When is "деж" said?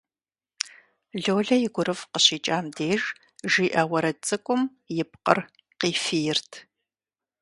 2.75-3.01